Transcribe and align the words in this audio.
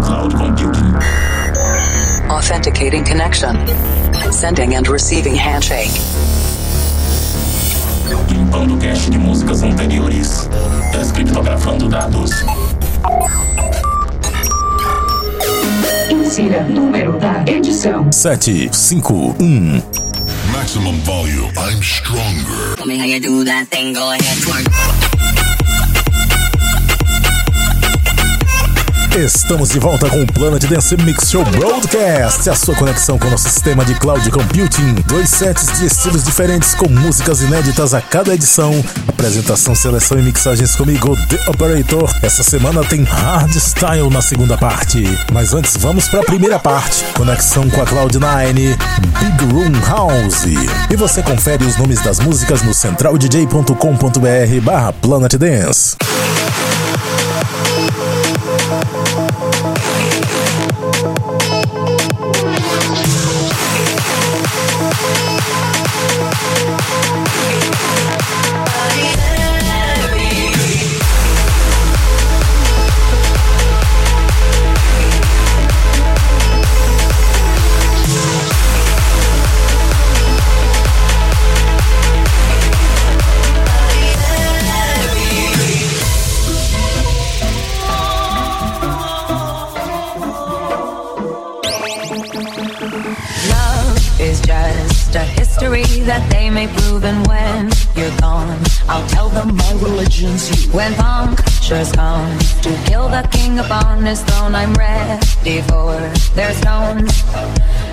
cloud 0.00 0.32
computing. 0.34 0.94
Authenticating 2.30 3.04
connection. 3.04 3.56
Sending 4.30 4.74
and 4.74 4.88
receiving 4.88 5.34
handshake. 5.34 5.90
Limpando 8.28 8.76
cache 8.78 9.10
de 9.10 9.18
músicas 9.18 9.62
anteriores. 9.62 10.48
Descriptografando 10.92 11.88
dados. 11.88 12.30
Insira 16.10 16.62
número 16.64 17.18
da 17.18 17.44
edição: 17.46 18.10
751. 18.12 19.82
Maximum 20.52 20.98
volume. 21.02 21.50
I'm 21.56 21.82
stronger. 21.82 22.76
Tell 22.76 22.86
me 22.86 22.98
how 22.98 23.06
you 23.06 23.20
do 23.20 23.44
that 23.44 23.68
thing, 23.68 23.92
go 23.92 24.10
ahead, 24.10 24.38
twerk. 24.42 25.09
Estamos 29.18 29.70
de 29.70 29.78
volta 29.80 30.08
com 30.08 30.22
o 30.22 30.26
Planet 30.26 30.64
Dance 30.66 30.96
Mix 30.98 31.30
Show 31.30 31.44
Broadcast, 31.44 32.48
a 32.48 32.54
sua 32.54 32.76
conexão 32.76 33.18
com 33.18 33.26
o 33.26 33.30
nosso 33.30 33.50
sistema 33.50 33.84
de 33.84 33.94
cloud 33.94 34.30
computing. 34.30 34.94
Dois 35.06 35.28
sets 35.28 35.78
de 35.78 35.86
estilos 35.86 36.22
diferentes 36.22 36.74
com 36.74 36.88
músicas 36.88 37.42
inéditas 37.42 37.92
a 37.92 38.00
cada 38.00 38.32
edição. 38.32 38.72
Apresentação, 39.08 39.74
seleção 39.74 40.18
e 40.18 40.22
mixagens 40.22 40.76
comigo, 40.76 41.16
The 41.26 41.50
Operator. 41.50 42.08
Essa 42.22 42.44
semana 42.44 42.84
tem 42.84 43.02
Hardstyle 43.02 44.08
na 44.10 44.22
segunda 44.22 44.56
parte. 44.56 45.02
Mas 45.32 45.52
antes, 45.52 45.76
vamos 45.76 46.08
para 46.08 46.20
a 46.20 46.24
primeira 46.24 46.58
parte. 46.60 47.04
Conexão 47.14 47.68
com 47.68 47.82
a 47.82 47.86
Cloud9, 47.86 48.54
Big 48.54 49.52
Room 49.52 49.72
House. 49.88 50.44
E 50.88 50.96
você 50.96 51.20
confere 51.20 51.64
os 51.64 51.76
nomes 51.76 52.00
das 52.00 52.20
músicas 52.20 52.62
no 52.62 52.72
centraldj.com.br 52.72 54.60
barra 54.62 54.92
Planet 54.92 55.34
Dance. 55.34 55.96
When 100.72 100.94
punctures 100.94 101.90
come 101.90 102.38
to 102.62 102.70
kill 102.86 103.08
the 103.08 103.26
king 103.32 103.58
upon 103.58 104.06
his 104.06 104.22
throne, 104.22 104.54
I'm 104.54 104.72
ready 104.74 105.62
for 105.62 105.98
their 106.36 106.54
stones. 106.54 107.10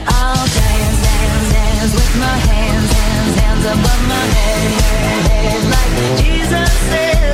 I'll 0.06 0.46
dance, 0.46 1.00
dance, 1.02 1.54
dance 1.54 1.94
with 1.96 2.14
my 2.20 2.38
hands, 2.38 2.92
hands, 2.94 3.36
hands 3.40 3.66
above 3.66 4.02
my 4.08 4.26
head, 4.38 4.72
head, 4.82 5.26
head. 5.26 5.62
Like 5.74 5.92
Jesus 6.22 6.72
said, 6.90 7.27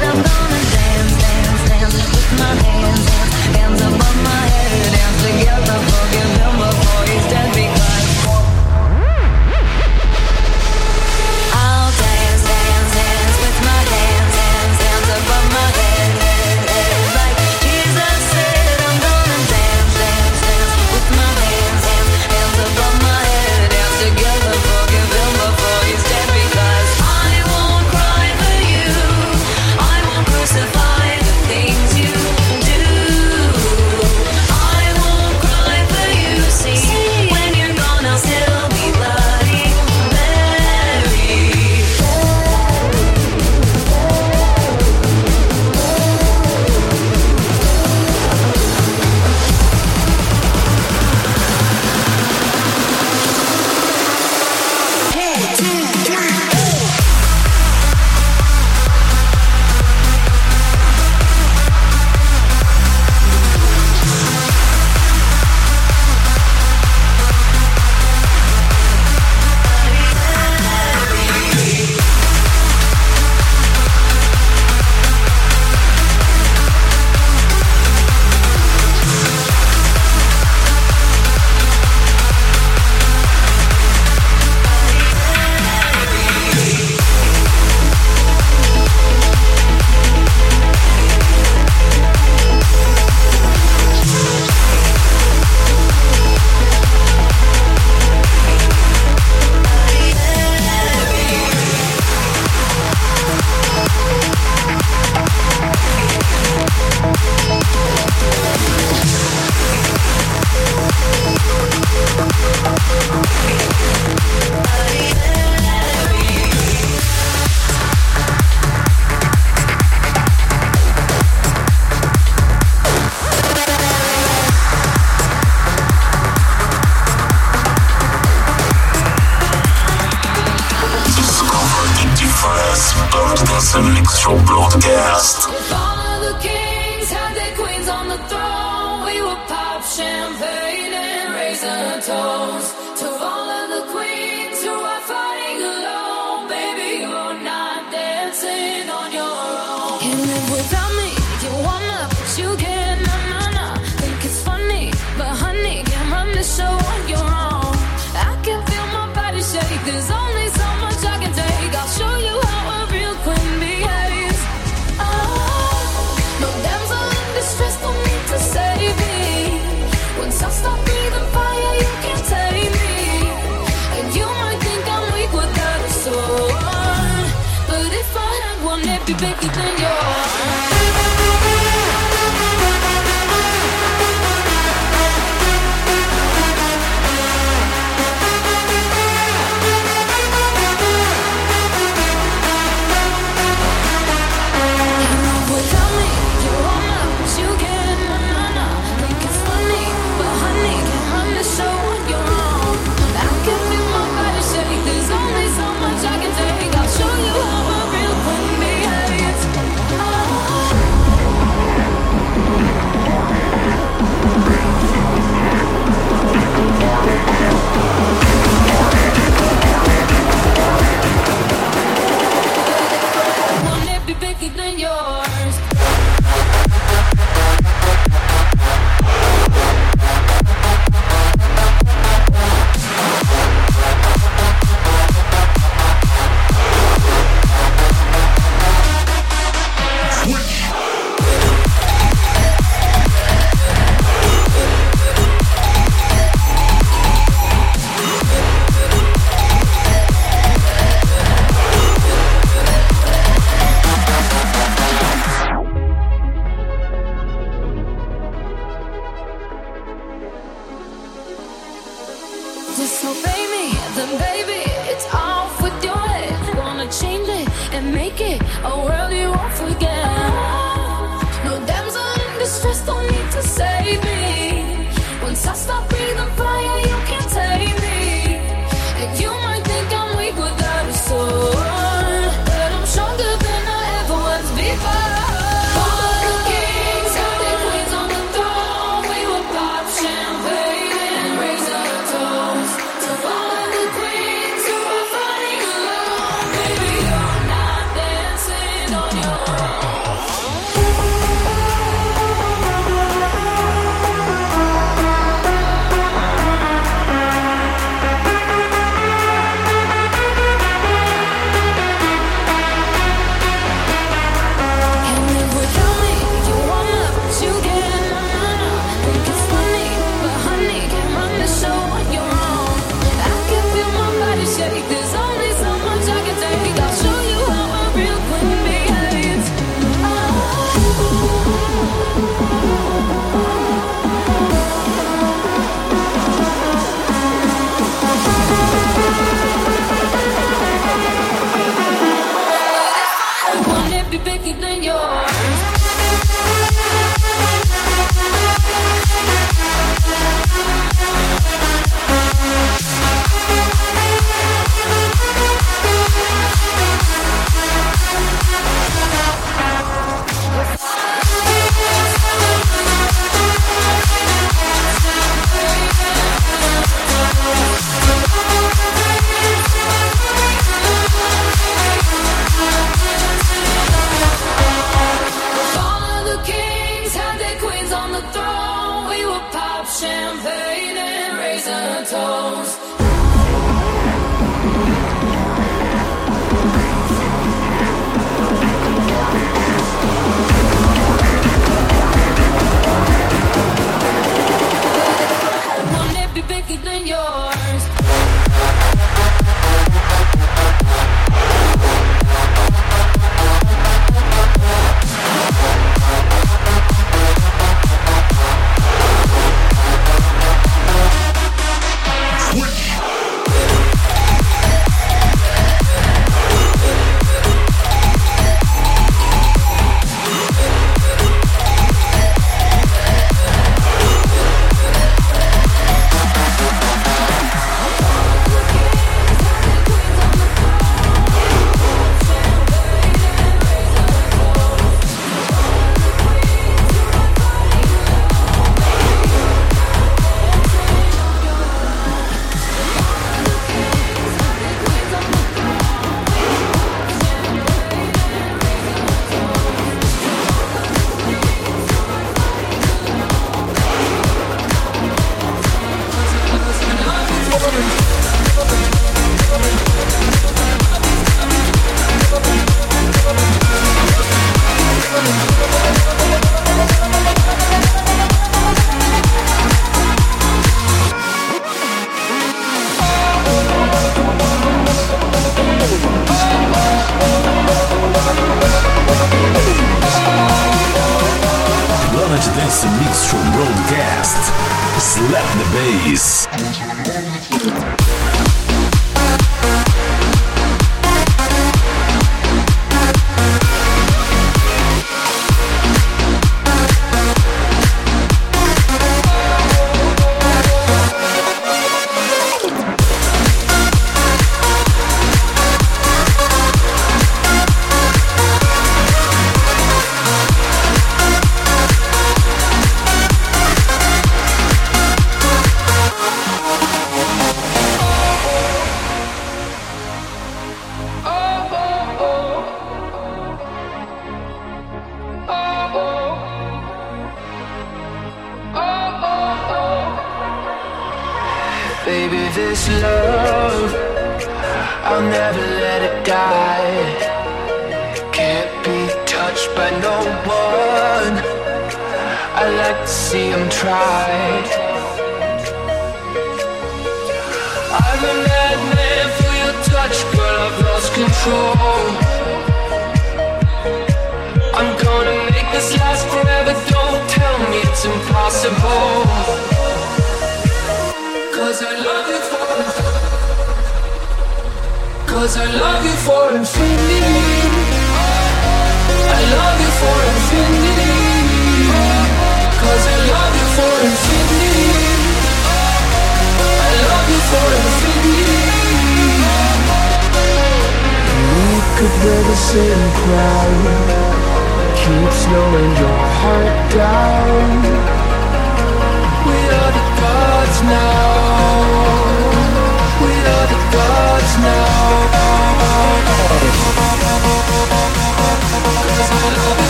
Slap 485.24 485.48
the 485.58 485.64
bass. 485.72 488.03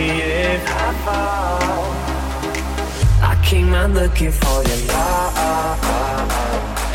if 0.00 0.62
I 0.68 0.92
fall. 1.04 1.88
I 3.30 3.34
came 3.44 3.74
out 3.74 3.90
looking 3.90 4.32
for 4.32 4.62
your 4.68 4.80
love, 4.88 6.30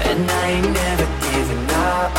and 0.09 0.31
I 0.31 0.45
ain't 0.55 0.71
never 0.81 1.07
giving 1.27 1.65
up. 1.71 2.11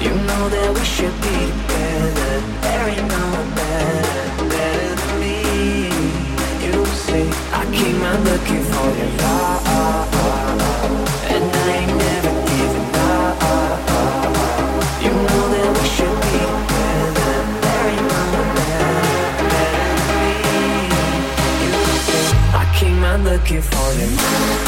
You 0.00 0.10
know 0.28 0.48
that 0.48 0.70
we 0.74 0.84
should 0.84 1.16
be 1.20 1.38
better. 1.68 2.34
There 2.62 2.88
ain't 2.88 3.08
no 3.08 3.26
better, 3.58 4.48
better 4.52 4.94
than 5.00 5.20
me. 5.20 5.38
You 6.64 6.84
say 6.86 7.24
I 7.52 7.64
came 7.72 8.02
out 8.02 8.20
looking. 8.24 8.67
you 23.58 23.62
falling. 23.62 24.67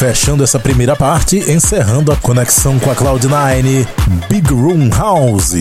Fechando 0.00 0.42
essa 0.42 0.58
primeira 0.58 0.96
parte, 0.96 1.36
encerrando 1.52 2.10
a 2.10 2.16
conexão 2.16 2.78
com 2.78 2.90
a 2.90 2.96
Cloud9, 2.96 3.86
Big 4.30 4.50
Room 4.50 4.88
House, 4.88 5.52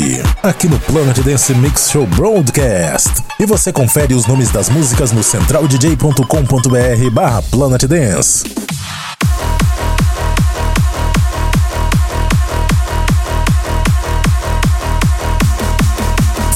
aqui 0.41 0.65
no 0.69 0.79
Planet 0.79 1.19
Dance 1.19 1.53
Mix 1.53 1.91
Show 1.91 2.07
Broadcast. 2.07 3.21
E 3.37 3.45
você 3.45 3.73
confere 3.73 4.13
os 4.13 4.25
nomes 4.25 4.49
das 4.49 4.69
músicas 4.69 5.11
no 5.11 5.21
centraldj.com.br 5.21 7.11
barra 7.11 7.41
Planet 7.51 7.83
Dance. 7.83 8.68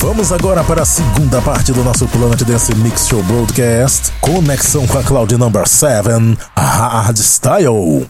Vamos 0.03 0.33
agora 0.33 0.65
para 0.65 0.81
a 0.81 0.85
segunda 0.85 1.41
parte 1.41 1.71
do 1.71 1.81
nosso 1.81 2.05
Planet 2.09 2.43
Dance 2.43 2.75
Mix 2.75 3.07
Show 3.07 3.23
Broadcast. 3.23 4.11
Conexão 4.19 4.85
com 4.85 4.97
a 4.97 5.03
Cloud 5.03 5.37
Number 5.37 5.65
7, 5.65 6.09
Hard 6.57 7.17
Style. 7.17 8.05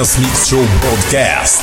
Dance 0.00 0.18
Mix 0.18 0.46
Show 0.48 0.64
Broadcast. 0.80 1.59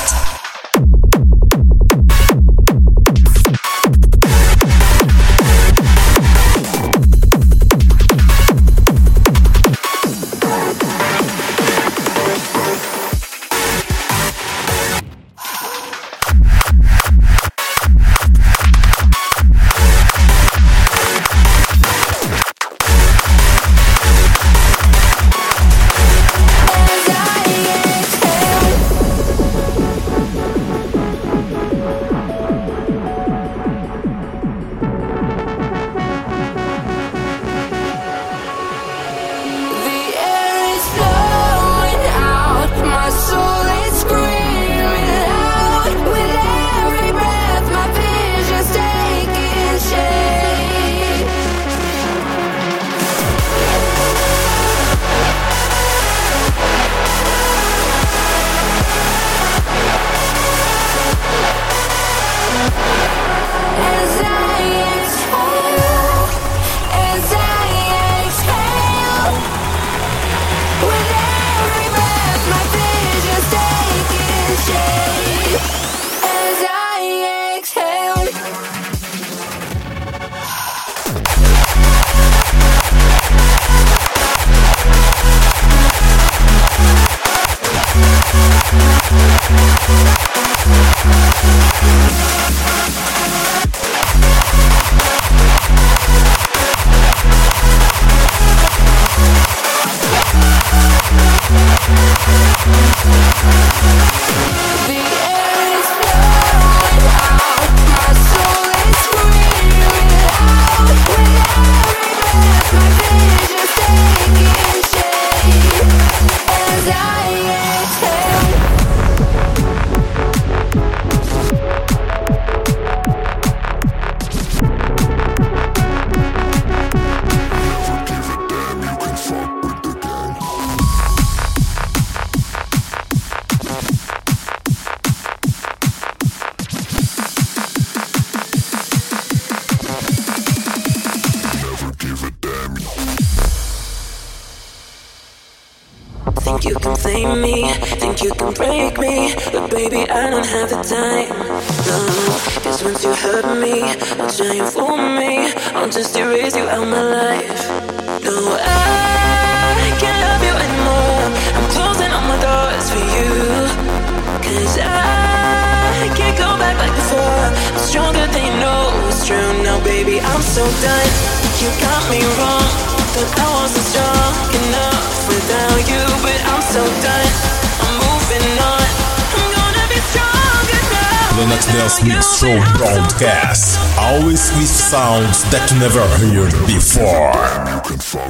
Dance 181.88 182.04
with 182.04 182.22
Soul 182.22 182.60
broadcast, 182.76 183.80
always 183.98 184.50
with 184.58 184.68
sounds 184.68 185.44
that 185.52 185.72
you 185.72 185.80
never 185.80 186.02
heard 186.20 186.52
before. 186.68 188.27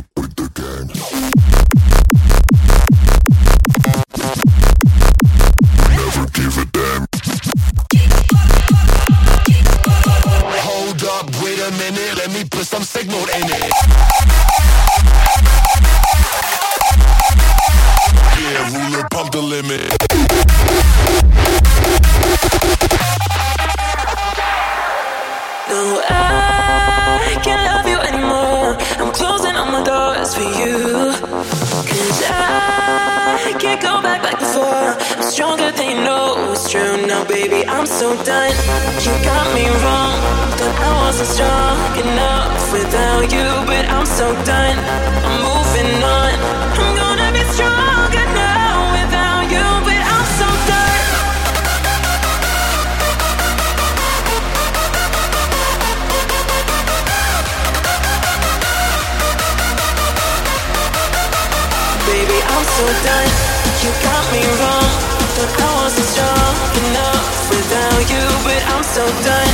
so 68.98 69.06
done. 69.06 69.54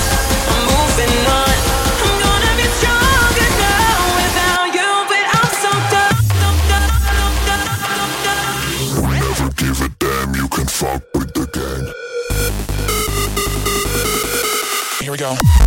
I'm 0.51 0.61
moving 0.71 1.15
on. 1.27 1.55
I'm 2.05 2.15
gonna 2.23 2.53
be 2.55 2.63
stronger 2.79 3.49
now 3.59 3.99
without 4.19 4.67
you, 4.77 4.91
but 5.11 5.25
I'm 5.35 5.51
so 5.63 5.71
done. 5.91 6.15
Give 9.57 9.81
a 9.81 9.89
damn, 9.99 10.33
you 10.35 10.47
can 10.47 10.65
fuck 10.65 11.03
with 11.13 11.33
the 11.33 11.45
gang. 11.55 11.85
Here 15.01 15.11
we 15.11 15.17
go. 15.17 15.62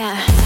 Yeah. 0.00 0.39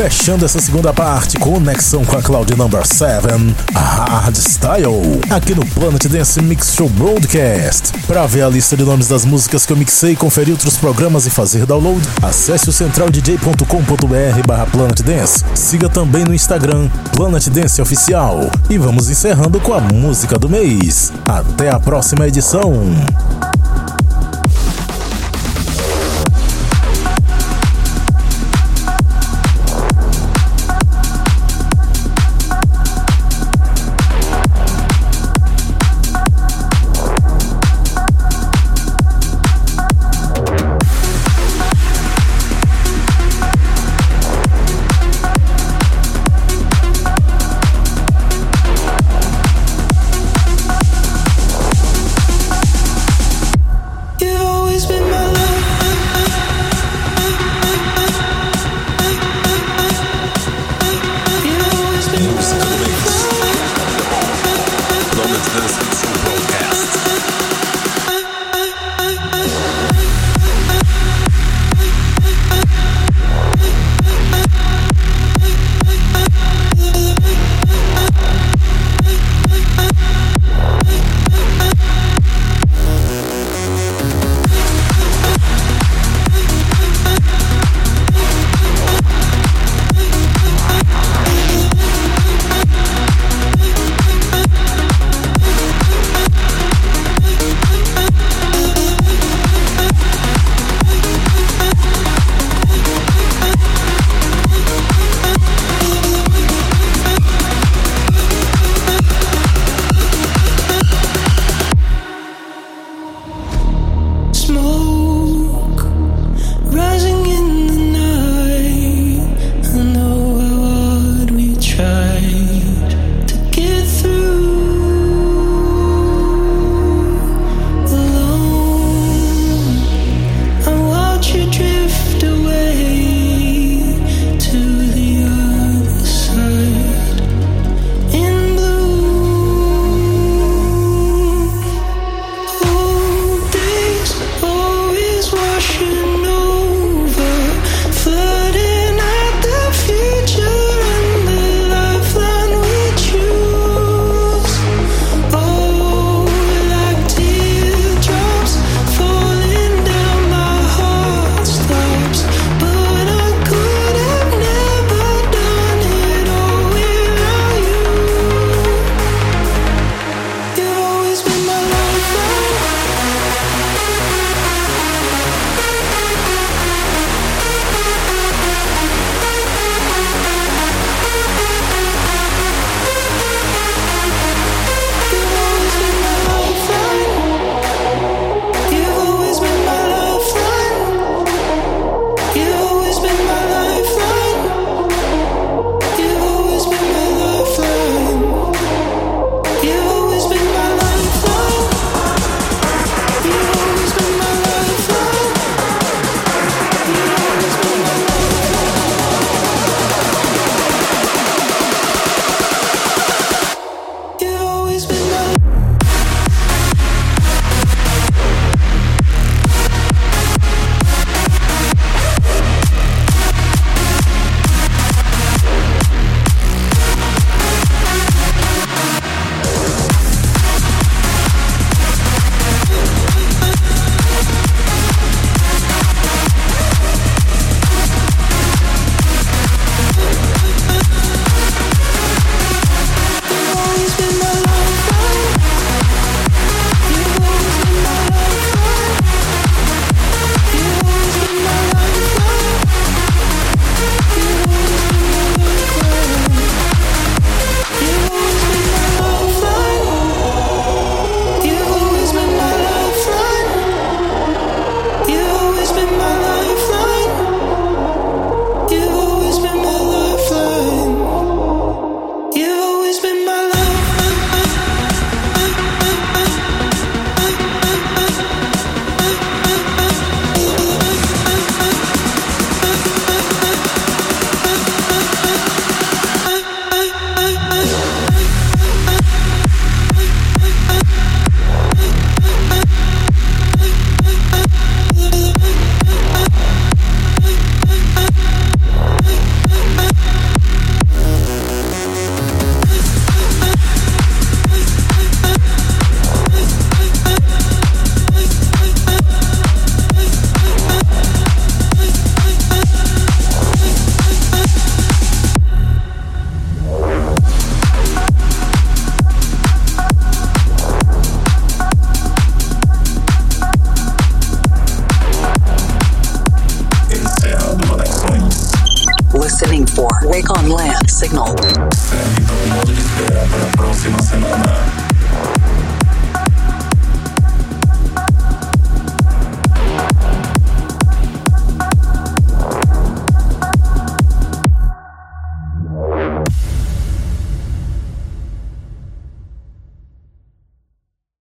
Fechando 0.00 0.46
essa 0.46 0.58
segunda 0.58 0.94
parte, 0.94 1.38
conexão 1.38 2.02
com 2.06 2.16
a 2.16 2.22
Cloud 2.22 2.56
Number 2.56 2.86
7, 2.86 3.26
Hardstyle, 3.74 5.20
aqui 5.28 5.54
no 5.54 5.66
Planet 5.66 6.06
Dance 6.06 6.40
Mix 6.40 6.72
Show 6.74 6.88
Broadcast. 6.88 7.92
Para 8.06 8.26
ver 8.26 8.40
a 8.40 8.48
lista 8.48 8.78
de 8.78 8.82
nomes 8.82 9.08
das 9.08 9.26
músicas 9.26 9.66
que 9.66 9.74
eu 9.74 9.76
mixei, 9.76 10.16
conferir 10.16 10.54
outros 10.54 10.78
programas 10.78 11.26
e 11.26 11.30
fazer 11.30 11.66
download, 11.66 12.00
acesse 12.22 12.70
o 12.70 12.72
centraldj.com.br 12.72 14.46
barra 14.46 14.64
Planet 14.68 15.02
Dance. 15.02 15.44
Siga 15.54 15.90
também 15.90 16.24
no 16.24 16.32
Instagram, 16.32 16.88
Planet 17.14 17.48
Dance 17.48 17.82
Oficial. 17.82 18.50
E 18.70 18.78
vamos 18.78 19.10
encerrando 19.10 19.60
com 19.60 19.74
a 19.74 19.80
música 19.80 20.38
do 20.38 20.48
mês. 20.48 21.12
Até 21.26 21.68
a 21.68 21.78
próxima 21.78 22.26
edição. 22.26 22.72